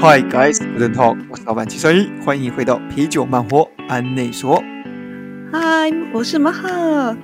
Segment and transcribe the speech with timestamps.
[0.00, 4.62] Hi guys, good talk，我是老板七三一，欢迎回到啤酒慢活安内说。
[5.52, 7.16] Hi，我是马哈。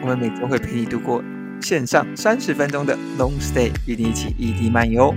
[0.00, 1.20] 我们每周会陪你度过
[1.60, 5.12] 线上三十分钟的 long stay，与你一起异地漫游。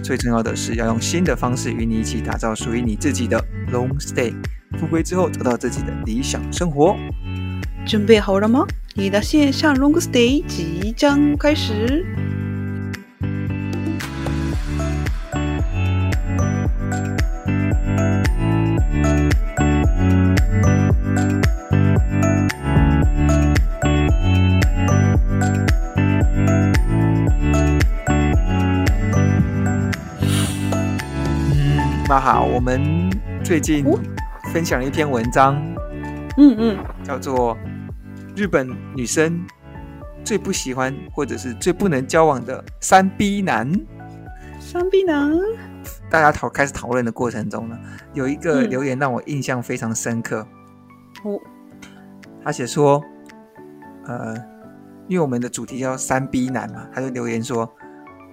[0.00, 4.32] 最重要的是要用新的方式与你一起打造属于你自己的 long stay。
[4.78, 6.96] 复归之后，找到自己的理想生活。
[7.84, 8.64] 准备好了吗？
[8.94, 12.06] 你的线上 long stay 即将开始。
[32.26, 33.08] 那好，我们
[33.44, 33.86] 最近
[34.52, 35.62] 分享了一篇文章，
[36.36, 37.56] 嗯嗯，叫做
[38.34, 39.46] 《日本女生
[40.24, 43.72] 最不喜欢或者是最不能交往的三 B 男》。
[44.58, 45.30] 三 B 男，
[46.10, 47.78] 大家讨开始讨论的过程中呢，
[48.12, 50.44] 有一个留言让我印象非常深刻。
[51.22, 51.38] 哦，
[52.42, 53.00] 他写说，
[54.06, 54.34] 呃，
[55.06, 57.72] 因为我们的主题叫三 B 男嘛，他就留言说，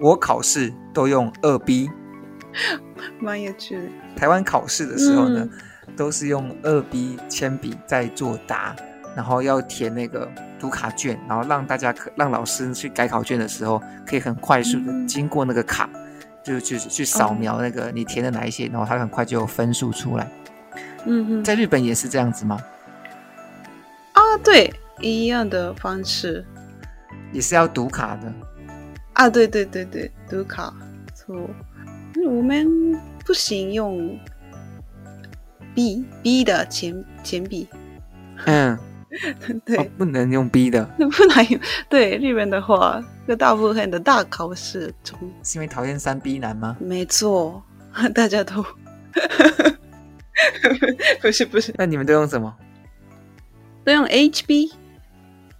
[0.00, 1.88] 我考试都用二 B。
[3.20, 3.82] 蛮有趣的。
[4.16, 5.48] 台湾考试的时候呢，
[5.86, 8.74] 嗯、都是用二 B 铅笔在作答，
[9.16, 16.00] 然后要填那个读卡卷，然后让大家可让老师去改考卷的时候，可以很快速的经过那个卡，嗯、
[16.44, 20.30] 就就去扫描那个你填的哪一些，然后他很快就有分数出来。
[21.06, 22.58] 嗯嗯，在日本也是这样子吗？
[24.12, 26.44] 啊，对，一样的方式，
[27.32, 28.32] 也是要读卡的。
[29.12, 30.72] 啊，对对对对，读卡
[31.14, 31.36] 错。
[32.24, 34.18] 我们不行用
[35.74, 37.68] B B 的铅铅笔，
[38.46, 38.78] 嗯，
[39.64, 41.60] 对、哦，不能用 B 的，不能用。
[41.88, 46.76] 对，日本的话，就大部分的大考试中，是因为讨厌三 B 男吗？
[46.80, 47.62] 没错，
[48.14, 48.62] 大家都
[51.20, 51.74] 不是不是。
[51.76, 52.54] 那你们都用什么？
[53.84, 54.72] 都用 HB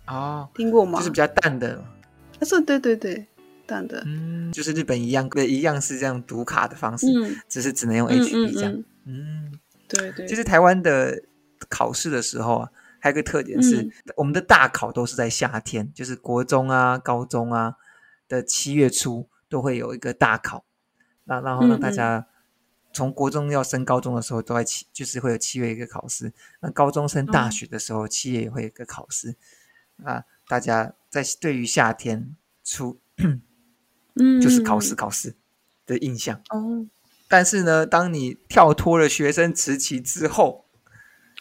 [0.07, 0.99] 哦，听过吗？
[0.99, 1.83] 就是比较淡的。
[2.41, 3.27] 啊，是，对对对。
[3.67, 8.73] 淡的，嗯，就是日本一样，对，一样是这样读卡的方式，嗯，只是只能用 HB 这样，
[9.05, 9.61] 嗯，嗯。
[9.87, 10.27] 对对。
[10.27, 11.23] 其实台湾的
[11.69, 17.77] 考试的时候啊，还有一个特点是，嗯、我们的大考都是在夏天，就是国中啊、高中啊
[18.27, 20.65] 的七月初都会有一个大考，
[21.25, 22.27] 那然后让大家
[22.95, 29.37] 从国中要升高中的时候都在七，就是会有七月一个考试，那高中升大学的时候七月也会有一个考试，
[30.03, 32.99] 啊、嗯，大家在对于夏天初。
[34.16, 35.36] 嗯，就是考试考试
[35.86, 36.88] 的印象哦。
[37.28, 40.66] 但是呢，当你跳脱了学生时期之后，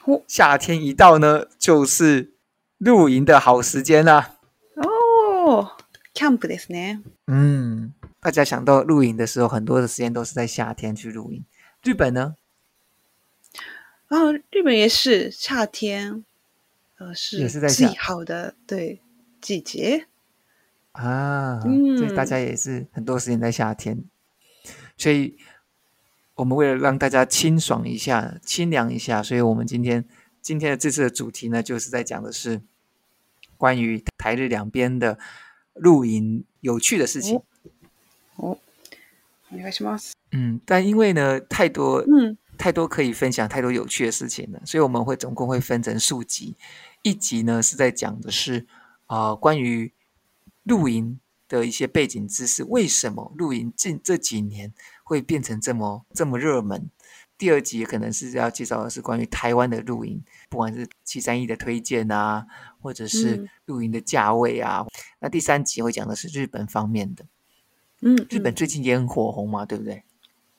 [0.04, 2.34] 哦，夏天一到呢，就是
[2.76, 4.36] 露营的好时间啦。
[4.76, 5.70] 哦，
[6.12, 7.03] キャンプですね。
[7.26, 11.44] 嗯，大家想到露营的时候，很多的时间都是在夏天去露营。
[11.82, 12.36] 日本呢？
[14.09, 16.25] 哦，日本也是夏天，
[16.98, 19.00] 呃，是也是在最好的对
[19.41, 20.06] 季节。
[20.92, 21.70] 啊，所
[22.04, 24.09] 以大家也是很多时间在夏天，嗯、
[24.97, 25.36] 所以
[26.34, 30.04] 我们为了让大家清爽一下、清凉一下，所以我们今天
[30.42, 32.62] 今天的这次的主题呢，就是在讲的是
[33.56, 35.20] 关于台日两边的
[35.75, 37.42] 露营有趣的事情。
[38.34, 38.59] 哦，
[39.53, 40.14] お愿いします。
[40.32, 46.56] 嗯，但因为呢，太多嗯太多可以分享、太多有趣的事情了，所以我们会总共会分成数集，
[47.03, 48.66] 一集呢是在讲的是
[49.06, 49.92] 啊、呃、关于。
[50.64, 54.72] 露营的一些背景知识，为什么露营近这几年
[55.03, 56.91] 会变成这么这么热门？
[57.38, 60.20] 第二集可能是要介绍的是关于台湾的露营，
[60.50, 62.44] 不管是七三一的推荐啊，
[62.81, 64.84] 或者是露营的价位啊。
[64.84, 67.25] 嗯、那第三集会讲的是日本方面的。
[68.00, 70.03] 嗯，嗯，日本最近也很火红嘛，对不对？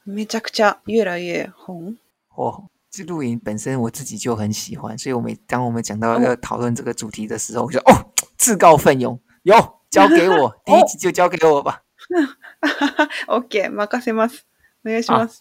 [0.07, 1.97] めちゃくちゃ越来越红。
[2.29, 9.79] 火红，这露营本身我自己就很喜欢，所以我们当我们讲到要讨论这个主题的时候，我就哦，自告奋勇，有。
[9.93, 11.83] 交给我， 第一集就交给我吧。
[13.27, 14.39] OK，任せます。
[14.83, 15.39] お愿いします。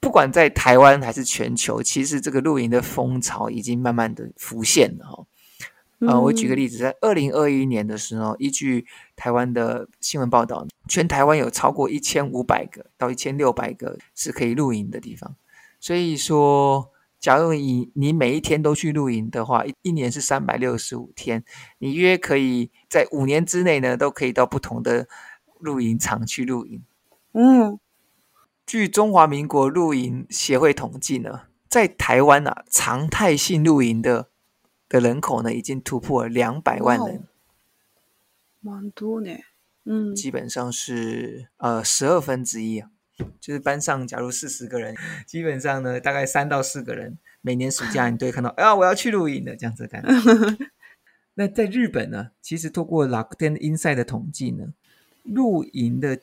[0.00, 5.26] 不管在台湾还是全球，其实这个露营的风潮已经慢慢的浮现了哈。
[6.06, 8.86] 啊、呃，我举个例子，在二零二一年的时候，依据
[9.16, 15.36] 台湾的新闻报道，全台湾有超过一千五百个到一千六百个是可以露营的地方。
[15.80, 16.90] 所以说。
[17.19, 21.43] 假如你你每一天都去露营的话，一一年是三百六十五天，
[21.79, 25.07] 你约可以在五年之内呢，都可以到不同的
[25.59, 26.83] 露营场去露营。
[27.33, 27.79] 嗯，
[28.65, 34.29] 据中华民国露营协会统计呢，在台湾啊，常态性露营的
[34.87, 37.27] 的人口呢，已经突破了两百万人，
[38.59, 39.31] 蛮多呢。
[39.85, 42.89] 嗯，基本上是呃十二分之一啊。
[43.39, 50.67] 就是班上假如四十个人，基本上呢，大概三到四个人，每年暑假你都会看到，啊，我要去露营的这样子的感觉。
[51.35, 54.73] 那在日本呢，其实透过 Rakuten Insight 的统计呢，
[55.23, 56.19] 露营的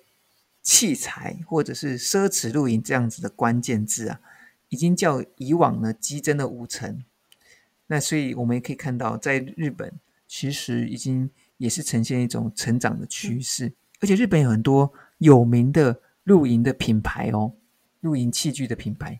[0.63, 4.21] 器材或者是奢侈露营这样子的关键字啊，
[4.69, 7.05] 已经较以往呢激增了五成。
[7.87, 9.93] 那所以我们也可以看到，在日本
[10.27, 17.54] 其实已经也是呈现一种成长的趋势，而且日本有很多有名的露营的品牌哦，
[18.02, 19.20] 露营器具的品牌。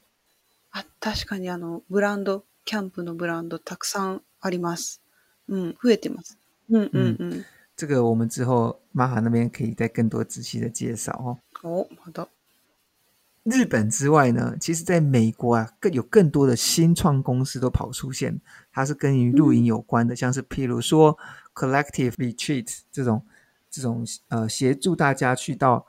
[0.72, 5.02] 啊，确かにあのブランドキャンプのブランドたくさんあります。
[5.48, 6.38] 嗯，増えてます。
[6.70, 7.46] 嗯嗯嗯，
[7.76, 11.40] 这个我们之后马哈那边可以再更多仔细的介绍哦。
[11.64, 12.28] 哦，好的。
[13.44, 18.40] 日本之外呢，其实在美国啊，更有更多的新创公司都跑出现，
[18.72, 21.18] 它是跟于露营有关的，嗯、像是譬如说
[21.56, 23.26] Collective Retreat 这种
[23.72, 25.88] 这种呃协助大家去到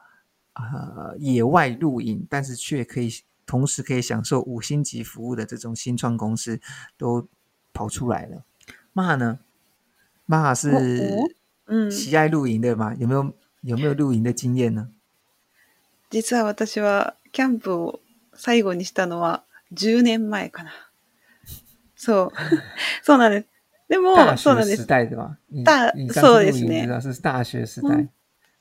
[0.54, 3.10] 呃野外露营，但是却可以
[3.46, 6.60] 同时可以享受五星级服务的这种新创公司
[6.96, 7.28] 都
[7.72, 8.44] 跑出来了。
[8.92, 9.38] 马呢？
[10.26, 10.70] 马是
[11.66, 12.94] 嗯喜爱露营的吗？
[12.98, 14.90] 有没有有没有露营的经验呢？
[16.10, 18.00] 実は私はキャンプを
[18.34, 20.70] 最后にしたのは10年前かな。
[21.94, 22.32] そう。
[23.02, 23.46] そうなんです。
[23.88, 24.82] でも、そうなんです。
[24.82, 25.08] 时代
[25.64, 26.86] 大、そうですね。
[27.00, 28.08] 是大学时代。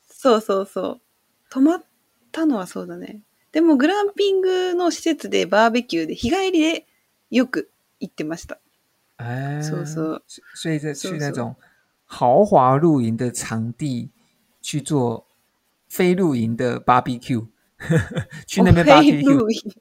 [0.10, 1.02] そうそうそう。
[1.55, 1.85] 泊まっ
[2.33, 3.21] たのはそうだね。
[3.53, 6.85] でも、グランピングの施设でバーベキューで日帰りで
[7.31, 7.71] よく
[8.01, 8.59] 行ってました。
[9.19, 10.25] 哎，そうそう。
[10.57, 11.55] 所以在去那种
[12.07, 14.11] 豪华露营的场地
[14.61, 15.29] 去做
[15.89, 17.47] 非露营的 barbecue。
[18.49, 19.77] 去那边 barbecue，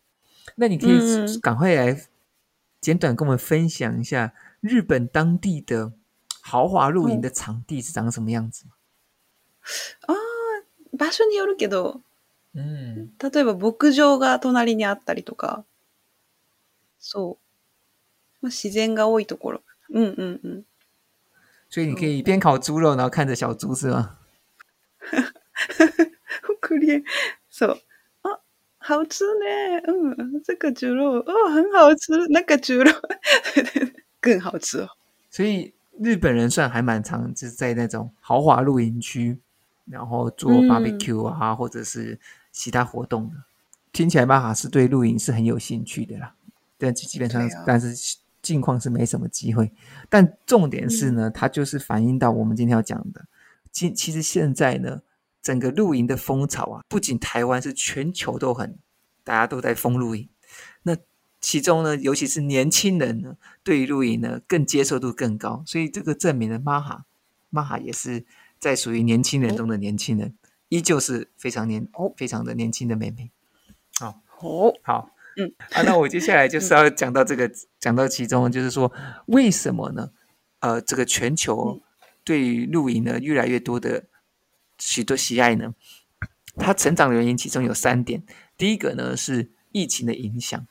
[0.55, 1.99] 那你可以赶快来
[2.79, 5.93] 简短跟我们分享一下日本当地的
[6.41, 8.65] 豪华露营的场地是长什么样子？
[10.01, 10.13] 啊，
[10.98, 12.01] 场所によるけど，
[12.56, 15.63] 嗯，例えば牧场が隣にあったりとか，
[17.00, 17.38] そ
[18.42, 19.62] う，まあ自然が多いところ，
[19.92, 20.63] 嗯嗯嗯，
[21.69, 24.18] 所以你可以边烤猪肉，然后看着小猪，是吗？
[26.42, 27.04] 好可怜，
[27.50, 27.80] そう。
[28.86, 31.13] 好吃呢，嗯，这个猪肉。
[31.19, 32.92] 哦，很好吃，那个猪肉。
[34.19, 34.81] 更好吃。
[34.81, 34.90] 哦。
[35.30, 39.40] 所以日本人算还蛮常，就是在那种豪华露营区，
[39.85, 42.19] 然后做 barbecue 啊，嗯、或者是
[42.51, 43.35] 其他活动的。
[43.91, 46.33] 听起来玛哈是对露营是很有兴趣的啦，
[46.77, 49.71] 但基本上，啊、但是近况是没什么机会。
[50.09, 53.25] 但重点是呢，它就是反映到我们今天要讲的，
[53.71, 55.01] 其其实现在呢。
[55.44, 58.77] 整个露营的风潮啊，不仅台湾是全球都很，
[59.25, 60.30] 大家都在疯露营。
[60.83, 60.95] 那
[61.41, 65.62] 其中呢，尤其是年轻人呢，对于露营呢更接受度更高。
[65.65, 67.03] 所以这个证明了马哈，
[67.50, 68.25] 马哈也是
[68.63, 70.38] 在属于年轻人中的年轻人，
[70.69, 73.30] 依旧是非常年哦，非常的年轻的妹妹。
[74.00, 78.89] 好，哦，好，嗯，啊，那我接下来就是要讲到这个，讲到其中，就是说
[79.25, 80.12] 为什么呢？
[80.60, 81.81] 呃，这个全球
[82.24, 84.06] 对于露营呢越来越多的。
[84.80, 85.75] 许多喜爱呢，
[86.56, 88.24] 它成长的原因其中有三点。
[88.57, 90.66] 第一个呢是疫情的影响。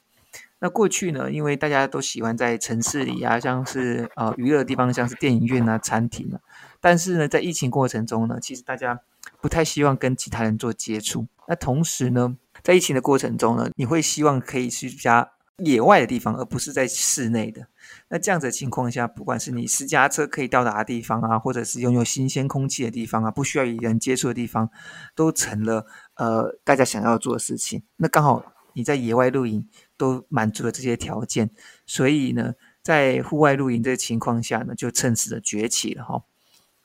[0.62, 6.38] 那过去呢，因为大家都喜欢在城市里啊，像是呃娱乐地方，像是电影院啊、餐厅啊。
[6.80, 9.00] 但是呢，在疫情过程中呢，其实大家
[9.40, 11.26] 不太希望跟其他人做接触。
[11.48, 17.66] 那同时呢，在疫情的过程中呢，你会希望可以去家野外的地方，而不是在室内的。
[18.08, 24.70] 那这样子的情况下，不管是你私家车可以到达的地方啊，或者是拥有新鲜空气的地方啊，不需要与人接触的地方，
[25.16, 27.82] 都成了呃大家想要做的事情。
[27.96, 29.68] 那刚好你在野外露营
[30.02, 31.48] 都满足了这些条件，
[31.86, 36.24] 所以呢，在户外露营这个情况下呢，就趁势的崛起了哈。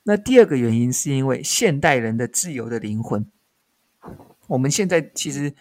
[0.04, 3.26] 那第二个原因是因为现代人的自由的灵魂，
[4.48, 5.54] 我们现在其实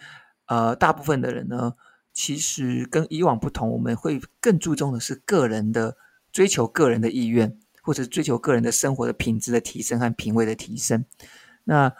[0.45, 1.73] 呃大部分的人呢。
[2.19, 5.95] 其实跟以往不同，我们会更注重的是个人的
[6.31, 11.05] 追求、个人的意愿，或者追求个人的生活的品质的提升和品味的提升。
[11.65, 11.93] 那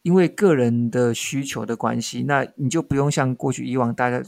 [0.00, 4.22] 因为个人的需求的关系，那你就不用像过去以往大家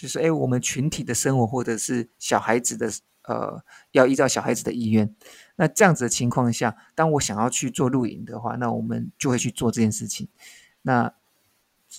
[0.00, 2.88] 就是哎，我们群体的生活或者是小孩子的
[3.22, 5.12] 呃，要依照小孩子的意愿。
[5.56, 10.28] 那这样子的情况下，当我想要去做露营的话，那我们就会去做这件事情。
[10.82, 11.12] 那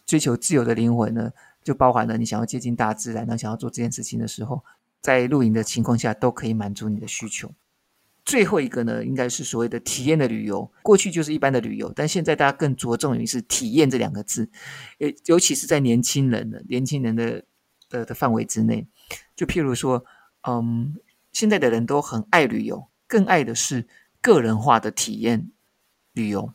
[0.05, 1.33] 追求自由的灵魂呢？
[1.61, 4.63] 就包含了你想要接近大自然，那想要做这件事情的时候，
[5.01, 7.51] 在露营的情况下都可以满足你的需求。
[8.23, 10.71] 最后一个呢，应该是所谓的体验的旅游。
[10.81, 14.49] 过去就是一般的旅游，但现在大家更着重于是体验这两个字，
[14.99, 17.43] 尤尤其是在年轻人的年轻人的
[17.89, 18.87] 的的范围之内。
[19.35, 20.05] 就譬如说，
[20.47, 20.95] 嗯，
[21.33, 23.87] 现在的人都很爱旅游，更爱的是
[24.21, 25.51] 个人化的体验
[26.13, 26.53] 旅游。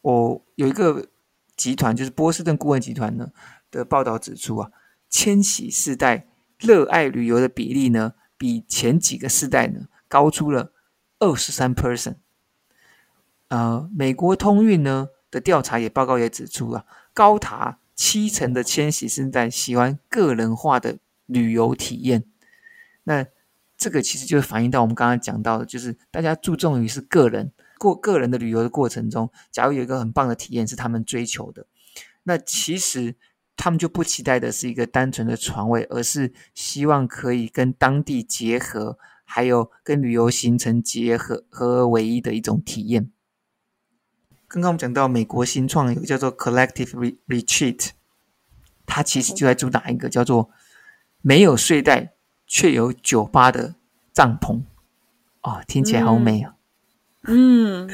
[0.00, 1.08] 我有一个。
[1.54, 3.30] 集团，就是波士顿顾问集团呢
[3.70, 4.72] 的报道指出啊，
[5.08, 6.26] 千禧世代
[6.58, 10.72] 热爱旅游的比例呢，比前几个世代呢高出了
[11.20, 12.16] 二十三 percent。
[13.48, 22.24] 呃，美国通运呢的调查也报告也指出啊，高达七成的千禧世代喜欢个人化的旅游体验。
[23.04, 23.26] 那
[23.76, 31.66] 这个其实就反映到我们刚刚讲到的，就是大家注重于是个人过个人的旅游的过程中，假如有一个很棒的体验是他们追求的，
[32.22, 33.16] 那其实
[33.56, 43.10] 他们就不期待的是一个单纯的床位，而是希望可以跟当地结合，还有跟旅游行程结合合而为一的一种体验。
[44.52, 47.90] 刚刚我们讲到美国新创有一个叫做 Collective Retreat，
[48.86, 50.50] 它其实就在主打一个叫做
[51.20, 52.12] 没有睡袋。
[52.54, 53.76] 却有酒吧的
[54.12, 54.60] 帐篷，
[55.40, 56.54] 哦，听起来好美啊！
[57.22, 57.88] 嗯，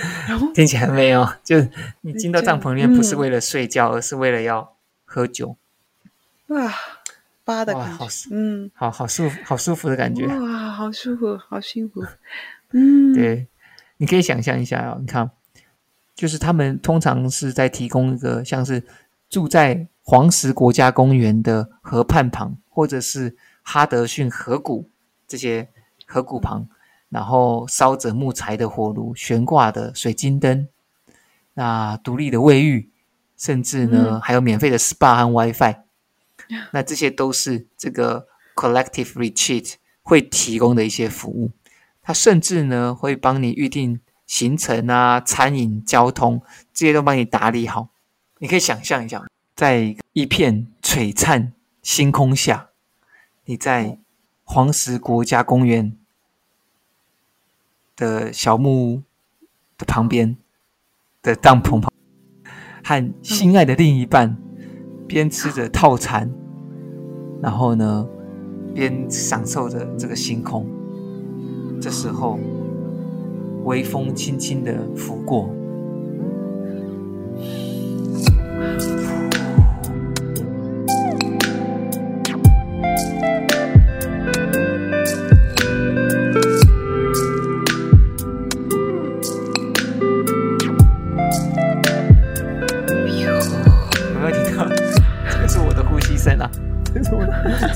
[0.52, 1.36] 听起来很美哦。
[1.44, 1.64] 就
[2.00, 5.56] 你进到帐篷里面，不是为了睡觉，嗯、而是为了要喝酒。
[6.48, 6.74] 哇，
[7.44, 10.26] 吧的感觉，嗯，好好舒服，好舒服的感觉。
[10.26, 12.04] 哇，好舒服，好幸福。
[12.74, 13.46] 嗯，对，
[13.98, 14.98] 你可以想象一下哦。
[15.00, 15.30] 你看，
[16.18, 18.82] 就是他们通常是在提供一个像是
[19.30, 23.36] 住在黄石国家公园的河畔旁，或者是。
[23.70, 24.88] 哈德逊河谷
[25.26, 25.68] 这些
[26.06, 26.66] 河谷旁，
[27.10, 30.66] 然后烧着木材的火炉，悬挂的水晶灯，
[31.52, 32.90] 那独立的卫浴，
[33.36, 35.76] 甚至呢、嗯、还有免费的 SPA 和 WiFi，
[36.72, 41.50] 那这些都是这个 Collective Retreat 会提供的一些服务。
[42.00, 46.40] 它甚至呢会帮你预定行程啊、餐饮、交通
[46.72, 47.88] 这些都帮你打理好。
[48.38, 49.24] 你可以想象一下，
[49.56, 52.68] 在一片璀璨星空下。
[53.46, 53.98] 你在
[54.44, 55.96] 黄石国家公园
[57.96, 59.02] 的小木屋
[59.76, 60.36] 的旁边
[61.22, 61.90] 的帐篷旁，
[62.84, 64.36] 和心爱的另一半
[65.08, 66.30] 边吃着套餐，
[67.42, 68.06] 然后呢，
[68.74, 70.66] 边享受着这个星空。
[71.80, 72.38] 这时候，
[73.64, 75.54] 微风轻轻的拂过。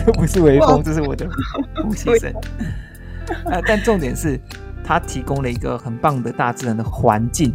[0.05, 1.29] 这不是微风，这是我的
[1.83, 2.33] 呼吸声。
[3.45, 4.39] 啊，但重点是，
[4.84, 7.54] 它提供了一个很棒的大自然的环境，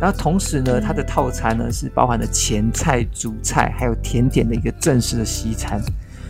[0.00, 5.80] 然后同时呢，它的套餐呢是包含了前菜、主菜还有甜点的一个正式的西餐，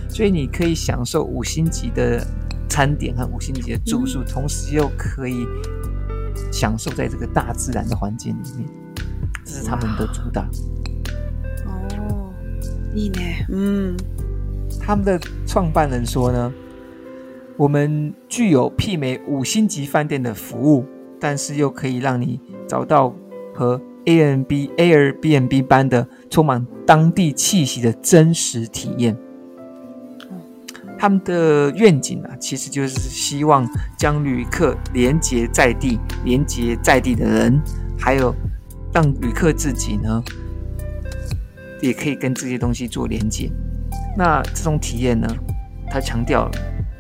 [0.09, 2.25] 所以你可以享受五星级的
[2.69, 5.47] 餐点和五星级的住宿，同时又可以
[6.53, 8.69] 享受在这个大自然的环境里面，
[9.45, 10.43] 这是他们的主打。
[11.67, 12.33] 哦，
[12.95, 13.97] いいね，嗯。
[14.81, 16.53] 他们的创办人说呢，
[17.60, 20.86] 我们具有媲美五星级饭店的服务，
[21.20, 23.14] 但是又可以让你找到
[23.54, 29.18] 和 Airbnb Airbnb 般的充满当地气息的真实体验。
[30.98, 37.60] 他们的愿景啊，其实就是希望将旅客连接在地，连接在地的人，
[38.00, 38.34] 还有
[38.94, 40.24] 让旅客自己呢，
[41.82, 43.52] 也可以跟这些东西做连接。
[44.18, 45.28] 那这种体验呢，
[45.90, 46.50] 他强调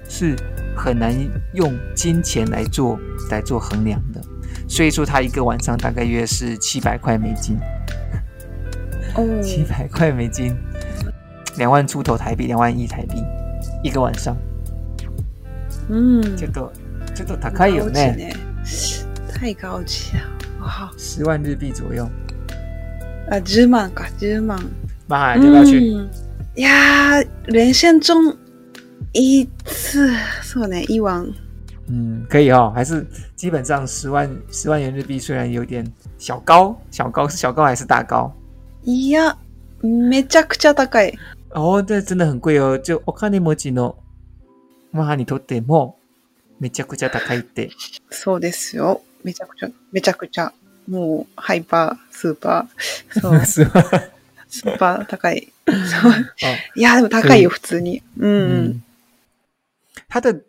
[0.08, 0.36] 是
[0.76, 1.12] 很难
[1.54, 2.98] 用金钱来做
[3.30, 4.20] 来做衡量的，
[4.68, 7.56] 所以说他一个晚上大概约是七百块美金，
[9.14, 10.54] 哦， 七百块美金，
[11.56, 13.22] 两万出头台币，两万一台币
[13.82, 14.36] 一个晚上，
[15.88, 16.72] 嗯，这个
[17.14, 18.34] 这个高いよね，
[19.28, 20.22] 太高级了，
[20.60, 22.08] 哇，十万日币左右，
[23.30, 24.58] 啊，十万か，十万，
[25.06, 25.94] 妈，要不要去？
[25.94, 26.08] 嗯
[26.56, 28.32] 呀，人生中
[29.13, 30.13] 一次，
[30.43, 31.25] 说呢，一万，
[31.87, 35.85] 嗯，可以哦，还是基本上十万十万元日币，虽然有点
[36.17, 38.31] 小高，小高是小高还是大高？
[38.85, 39.35] いや、
[39.81, 41.17] めちゃくちゃ高い。
[41.51, 43.95] 哦，这真的很贵哦，就お金持ちの
[44.93, 45.97] 母にとっても
[46.59, 47.71] めちゃくちゃ高いって。
[48.11, 49.01] そうですよ。
[49.23, 50.53] めちゃくちゃ、めちゃくちゃ、
[50.87, 53.19] もうハイパースーパー。
[53.19, 53.39] そう。
[53.45, 55.47] スーパー高い。
[56.75, 58.01] いや、でも高いよ、普通に。
[58.19, 58.83] 嗯，
[60.09, 60.43] 它的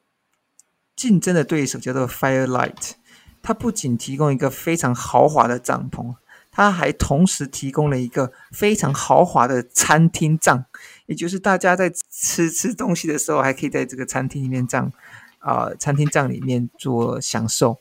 [0.97, 2.95] 竞争的对手叫做 Firelight，
[3.41, 6.17] 它不仅提供一个非常豪华的帐篷，
[6.51, 10.65] 它还同时提供了一个非常豪华的餐厅帐，
[11.07, 14.93] 也就是大家在吃吃东西的时候，还可以在这个餐厅里面帐
[15.39, 17.79] 啊、餐厅帐里面做享受，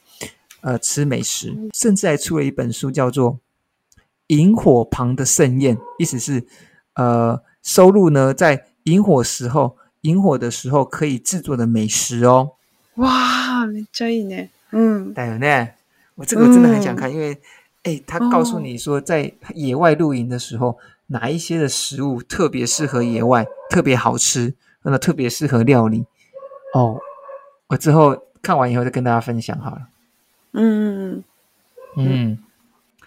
[0.62, 3.39] 呃，吃美食，甚至还出了一本书，叫做。
[4.31, 6.45] 萤火旁的盛宴，意思是
[6.93, 12.52] 呃收录呢在萤火时候，营火的时候可以制作的美食哦。
[12.97, 14.50] 哇，めっちゃいいね。
[14.71, 15.71] 嗯，对呢，
[16.16, 17.38] 我这个真的很想看，嗯、因为
[17.85, 20.76] 哎，他告诉你说，在野外露营的时候，哦、
[21.09, 26.04] 哪一些的食物特别适合野外，特别好吃，那特别适合料理。
[26.73, 26.99] 哦，
[27.69, 29.88] 我之后看完以后再跟大家分享好了。
[30.52, 31.23] 嗯
[31.97, 32.38] 嗯，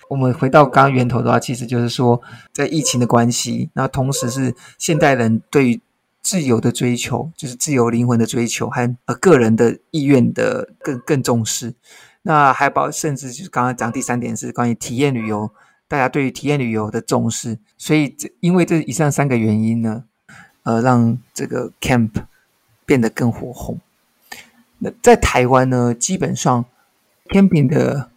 [0.09, 2.21] 我们回到刚刚源头的话，其实就是说，
[2.53, 5.81] 在疫情的关系，然后同时是现代人对于
[6.22, 11.74] 自由的追求，就是自由灵魂的追求，和呃个人的意愿的更更重视。
[12.22, 15.50] 那还包甚至就是刚刚讲第三点是关于体验旅游，
[15.88, 17.58] 大家对于体验旅游的重视。
[17.76, 20.04] 所以这因为这以上三个原因呢，
[20.62, 22.10] 呃，让这个 camp
[22.86, 23.80] 变得更火红。
[24.78, 26.64] 那在台湾呢，基本上
[27.30, 28.08] camping 的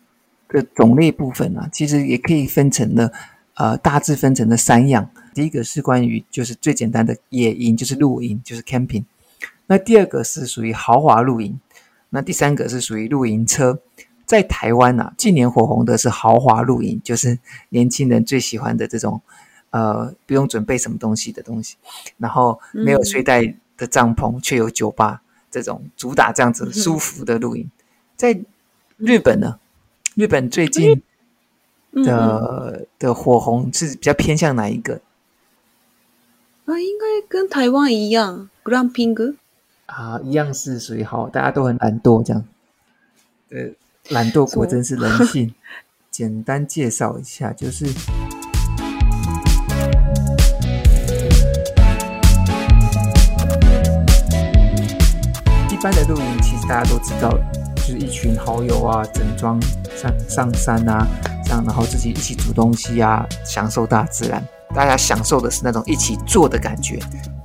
[0.50, 3.12] 的种类部分啊，其实也可以分成了
[3.56, 5.10] 呃大致分成了三样。
[5.36, 9.04] 第一个是关于就是最简单的野营，就是露营，就是 camping。
[9.68, 11.60] 那第二个是属于豪华露营，
[12.12, 13.80] 那第三个是属于露营车。
[14.26, 17.38] 在台湾啊，近年火红的是豪华露营，就是
[17.70, 19.22] 年轻人最喜欢的这种，
[19.72, 21.76] 呃，不用准备什么东西的东西，
[22.18, 27.70] 然后没有睡袋的帐篷，却有酒吧，这种主打这样子舒服的露营。
[28.16, 28.40] 在
[28.98, 29.60] 日本呢，
[30.16, 31.04] 日本最近
[31.92, 35.02] 的的火红是比较偏向哪一个？
[36.66, 39.36] 啊，应该跟台湾一样，glamping
[39.86, 42.44] 啊，一样是属于好，大家都很懒惰这样。
[43.52, 43.70] 呃，
[44.10, 45.54] 懒惰果真是人性。
[46.10, 47.92] 简单介绍一下，就是一
[55.82, 57.38] 般的露营，其实大家都知道，
[57.76, 59.62] 就是一群好友啊，整装
[59.96, 61.06] 上上山啊，
[61.44, 64.42] 这样，然后自己一起煮东西啊，享受大自然。
[64.76, 67.00] 大家享受的是那种一起做的感觉，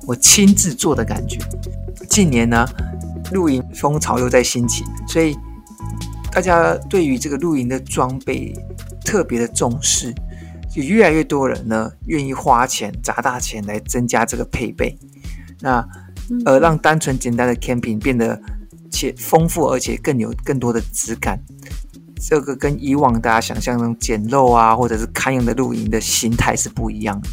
[0.05, 1.39] 我亲自做的感觉。
[2.09, 2.67] 近年呢，
[3.31, 5.37] 露营风潮又在兴起，所以
[6.33, 8.53] 大家对于这个露营的装备
[9.05, 10.13] 特别的重视，
[10.75, 14.99] 就越来越多人呢愿意花钱砸大钱来增加这个配备，
[15.61, 15.87] 那
[16.45, 18.41] 呃让单纯简单的 camping 变得
[18.91, 21.39] 且丰富而且更有更多的质感。
[22.21, 27.29] 这个跟以往大家想象中简陋啊，或者是堪用的露营的形态是不一样的。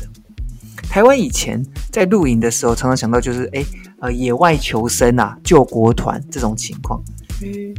[0.90, 3.64] 台湾以前在露营的时候，常常想到就是，哎，
[4.00, 7.04] 呃，野外求生啊，救国团这种情况。
[7.42, 7.76] 嗯，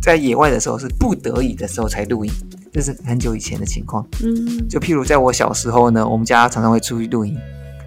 [0.00, 2.32] 在野外的时候是不得已的时候才露营，
[2.72, 4.04] 这是很久以前的情况。
[4.24, 7.36] 嗯，就譬如在我小时候呢，我们家常常会出去露营，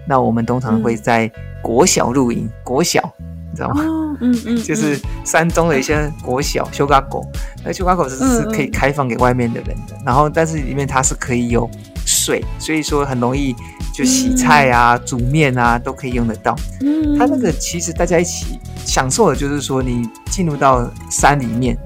[0.08, 3.12] 那我们通常会在国小露营，国小。
[3.60, 3.82] 你知道吗？
[3.84, 7.22] 嗯嗯，嗯就是山中的一些国小修嘎狗，
[7.62, 9.94] 那修嘎狗是是可以开放给外面的人的。
[10.04, 11.68] 然后，但是里面它是可以有
[12.06, 13.54] 水，所以说很容易
[13.92, 16.56] 就洗菜啊、嗯、煮面啊都可以用得到。
[16.80, 21.76] 嗯，它那个其实大家一起享受的就是说，你进入到山里面，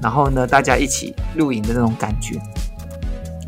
[0.00, 2.40] 然后呢，大家一起露营的那种感觉。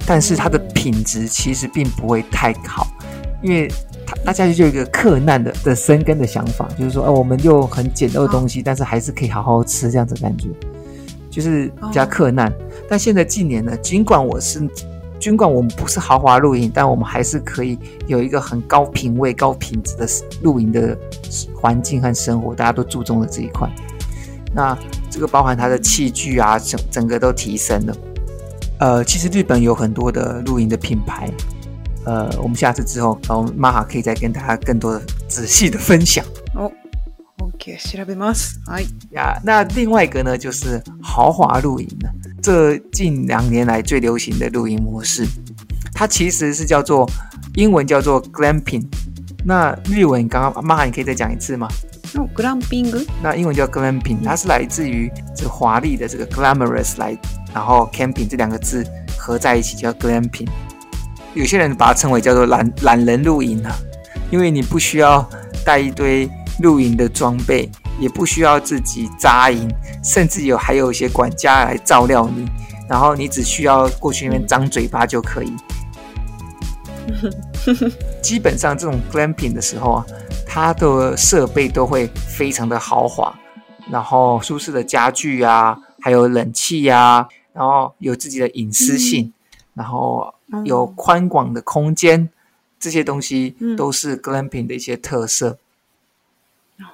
[0.06, 2.86] 但是它的品质其实并不会太好，
[3.42, 3.70] 因为。
[4.24, 10.48] 大家就有一个克难的的生根的想法，就是说，哦，我们用很简陋的东西，但是还是可以好好吃，这样子的感觉，
[11.30, 12.52] 就是比较克难。
[12.88, 14.60] 但现在近年呢，尽管我是，
[15.18, 20.06] 尽管我们不是豪华露营，但我们还是可以有一个很高品位、高品质的
[20.42, 20.96] 露营的
[21.54, 23.68] 环境和生活，大家都注重了这一块。
[24.54, 24.76] 那
[25.10, 27.96] 这个包含它的器具啊，整整个都提升了。
[28.78, 31.30] 呃，其实日本有很多的露营的品牌。
[32.09, 36.23] 呃，我们下次之后，然后 Maja 可以再跟大家更多的仔细的分享。
[36.53, 36.71] 哦，
[37.39, 38.55] OK，调べます。
[38.67, 42.11] 哎呀，那另外一个呢，就是豪华露营了。
[42.43, 45.25] 这近两年来最流行的露营模式，
[45.93, 47.09] 它其实是叫做
[47.55, 48.85] 英文叫做 Glamping。
[49.43, 51.67] 那日文刚刚 Maja 你可以再讲一次吗？
[52.13, 53.03] 哦，Glamping。
[53.23, 57.17] 那英文叫 Glamping，它是来自于这个华丽的这个 glamorous 来，
[57.51, 58.85] 然后 camping 这两个字
[59.17, 60.47] 合在一起叫 Glamping。
[61.34, 63.72] 有些人把它称为叫做懒懒人露营啊，
[64.30, 65.24] 因为你不需要
[65.64, 66.28] 带一堆
[66.60, 72.44] 露营的装备，也不需要自己扎营，甚至有还有一些管家来照料你，
[72.88, 75.52] 然后你只需要过去那边张嘴巴就可以。
[78.20, 80.06] 基本上这种 glamping 的时候啊，
[80.44, 83.32] 它的设备都会非常的豪华，
[83.88, 89.32] 然后舒适的家具啊，还有冷气呀、啊，然后有自己的隐私性，
[89.74, 90.34] 然后。
[90.63, 92.29] 有宽广的空间，
[92.79, 95.57] 这些东西都是 glamping 的一些特色。
[96.77, 96.85] 嗯、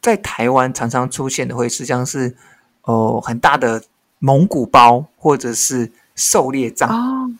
[0.00, 2.36] 在台湾常常出现的会是像是
[2.82, 3.82] 哦很大的
[4.18, 6.88] 蒙古包或者是狩猎帐。
[6.88, 7.30] 哦，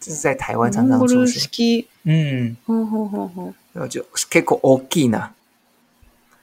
[0.00, 1.86] 这是在台湾常常出现。
[2.04, 3.52] 嗯，ほほほほ。
[3.72, 5.30] 然后就结构大きいな。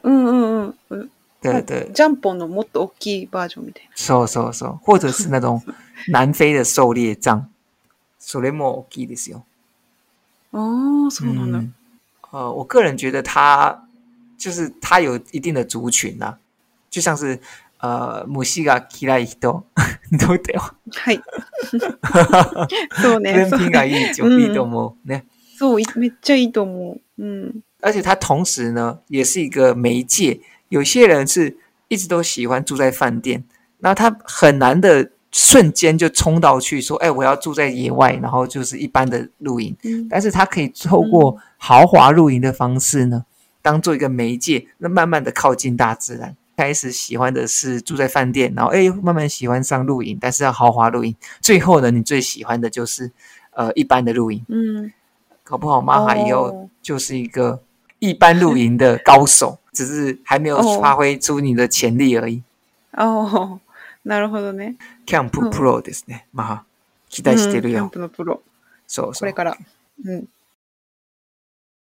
[0.04, 1.10] 嗯嗯嗯。
[1.42, 1.92] 对对。
[1.94, 3.92] ジャンポンのもっと大きいバージョンみたいな。
[3.96, 4.80] そうそうそう。
[4.84, 5.62] 或者是那种
[6.08, 7.46] 南非的狩猎杖，
[8.28, 9.46] それも大きいですよ。
[10.52, 11.64] 哦，そうなんだ。
[12.32, 13.88] 呃，我个人觉得它
[14.38, 16.38] 就是它有一定的族群啊，
[16.90, 17.40] 就像是
[17.80, 19.38] 呃，虫が嫌い人，
[20.18, 20.62] どうだよ。
[20.92, 21.22] はい。
[23.02, 23.34] そうね。
[23.34, 25.26] 人品がいい就いいと思うね。
[25.58, 27.02] そう、めっちゃいいと思う。
[27.18, 27.62] 嗯。
[27.82, 30.40] 而且它同时呢，也是一个媒介。
[30.70, 31.58] 有些人是
[31.90, 33.44] 一直都喜欢住在饭店，
[33.80, 39.76] 然后他很难的 瞬间就冲到去说：“哎，我要住在野外，然后就是一般的露营。
[39.84, 43.26] 嗯”但是他可以透过豪华露营的方式呢，
[43.62, 46.36] 当做一个媒介，那慢慢的靠近大自然。
[46.56, 51.16] 开始喜欢的是住在饭店，然后哎，慢慢喜欢上露营，但是要豪华露营。
[51.42, 53.12] 最后呢，你最喜欢的就是
[53.52, 54.46] 呃一般的露营。
[54.48, 54.92] 嗯，
[55.44, 57.62] 搞不好玛哈以后就是一个
[58.00, 59.58] 一般露营的高手。
[59.74, 62.44] 只是还没有发挥出你的潜力而已。
[62.92, 63.60] 哦，
[64.06, 64.76] なるほどね。
[65.09, 66.29] キャンププロですね。
[66.35, 66.65] まあ、
[67.09, 67.79] 期待してるよ。
[67.79, 68.43] キャンプのプロ。
[68.87, 69.21] そうそう。
[69.21, 69.57] これから。
[70.05, 70.29] 嗯。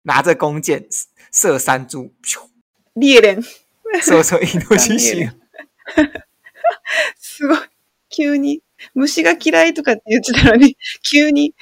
[0.05, 0.85] 拿着弓箭
[1.33, 2.11] 射山猪。
[2.95, 3.43] 猎人。
[4.03, 5.31] そうそう、イノシシ。
[7.17, 7.59] すごい。
[8.11, 8.61] 急に。
[8.95, 11.55] 虫が嫌いとかって言ってたのに、急に。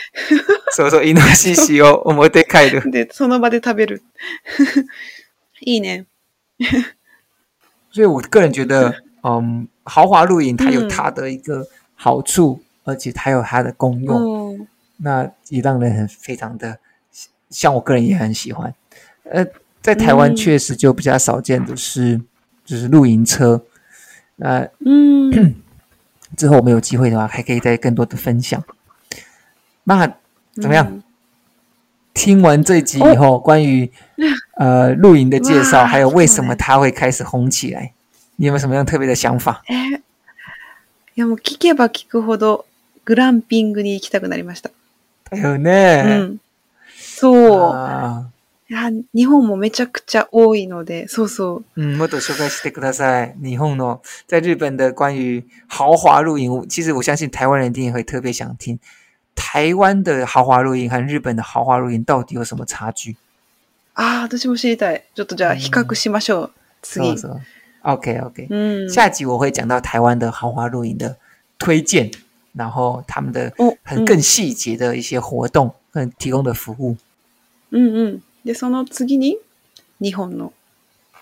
[0.71, 2.91] そうそう、イノシシを表帰る。
[2.91, 4.03] で、その场で食べる。
[5.61, 6.09] 一年，
[7.93, 14.57] 所以我个人觉得，嗯，豪华露营它有它的一个好处，嗯、而且它有它的功用，哦、
[14.99, 16.79] 那也让人很非常的，
[17.49, 18.75] 像我个人也很喜欢。
[19.25, 19.47] 呃，
[19.81, 22.27] 在台湾确实就比较少见的是，嗯、
[22.65, 23.65] 就是露营车。
[24.37, 25.55] 那嗯，
[26.37, 28.63] 之后我们有机会的话，还可以再更多的分享。
[29.85, 30.07] 那
[30.55, 30.87] 怎么样？
[30.91, 31.03] 嗯。
[32.15, 33.93] 听完这集以后，关于
[34.55, 37.93] 呃露营的介绍，还有为什么它会开始红起来，
[38.38, 39.62] 你有没有什么样特别的想法？
[39.68, 40.02] 哎，
[41.16, 42.66] いやもう闻けば闻くほど
[43.06, 44.72] グランピングに行きたくなりました。
[45.30, 46.04] だよね。
[46.06, 46.40] 嗯，
[46.98, 48.32] そう。
[48.70, 51.82] いや日本もめちゃくちゃ多いので、そうそう。
[51.82, 53.36] 嗯，もっと绍介してください。
[53.44, 58.80] 日本の在日本的关于豪华露营，其实我相信台湾人一定也会特别想听。
[59.36, 63.18] 台湾的豪华露营和日本的豪华露营到底有什么差距？
[63.94, 65.04] 啊，私も知りたい。
[65.16, 66.52] ちょっとじゃあ比较しましょう。
[66.82, 67.06] 次。
[67.06, 67.42] そうそう。
[67.87, 68.49] OK OK。
[68.51, 71.17] 嗯，下集我会讲到台湾的豪华露营的
[71.59, 72.11] 推荐，
[72.53, 73.53] 然后他们的
[73.85, 76.97] 很更细节的一些活动，跟提供的服务。
[77.71, 78.23] 嗯嗯。
[78.45, 79.39] で、その次に
[80.01, 80.53] 日本の。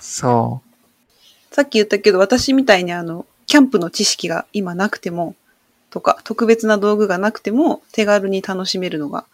[0.01, 0.63] そ
[1.51, 1.55] う。
[1.55, 5.35] さっき言ったけど、私みたいにあの、キャンプの知识が今なくても、
[5.91, 9.27] とか、特别な道具がなくても手軽に楽しめるのが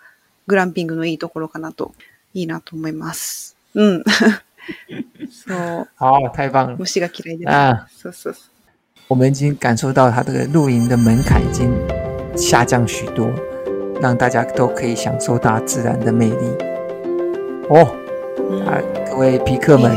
[0.46, 1.94] グランピングのいいところかなと、
[2.34, 3.56] いいなと思います。
[3.74, 4.04] うん。
[5.29, 5.88] そう。
[5.95, 6.77] 好，太棒了。
[6.77, 7.47] 虫が嫌いで。
[7.47, 8.49] 啊，そうそうそう。
[9.08, 11.71] 我们已经感受到它这个露营的门槛已经
[12.36, 13.29] 下降许多，
[14.01, 16.58] 让大家都可以享受大自然的魅力。
[17.69, 17.88] 哦，
[18.49, 19.95] 嗯、啊，各位皮克们，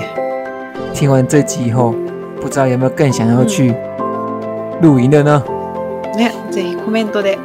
[0.92, 1.94] 听完这集以后，
[2.40, 3.74] 不知道有没有更想要去
[4.82, 5.42] 露营的呢？
[6.14, 7.38] ね、ぜひコメントで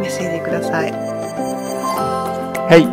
[0.00, 0.92] メッセージください。
[2.70, 2.86] 嘿，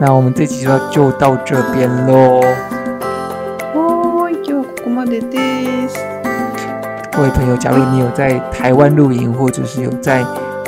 [0.00, 2.40] 那我们这集就就到这边喽。
[3.74, 5.96] 哦，今日はここまでです。
[7.12, 10.24] 各位朋友，假如你有在台湾露营，或者是有在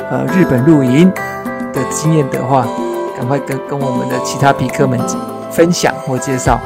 [0.09, 1.11] 呃日本露营
[1.73, 2.67] 的经验的话，
[3.17, 4.99] 赶快跟跟我们的其他皮克们
[5.51, 6.59] 分享或介绍。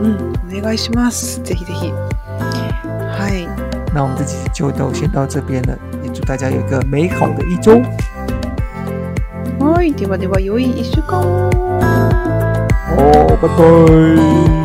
[0.00, 0.16] 嗯，
[0.48, 1.40] お愿いします。
[1.42, 1.92] ぜひぜひ。
[3.18, 3.48] はい。
[3.94, 5.76] 那我们这集就都先到这边了。
[6.14, 7.82] 祝大家有一个美好的一周。
[9.58, 11.69] はい、ではでは良い一周间。
[11.81, 14.60] 哦，拜拜。